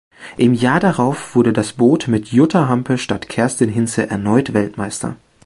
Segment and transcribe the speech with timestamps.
[0.35, 5.15] Im Jahr darauf wurde das Boot mit Jutta Hampe statt Kerstin Hinze erneut Weltmeister.